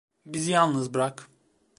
Bizi 0.25 0.51
yalnız 0.51 0.93
bırak. 0.93 1.27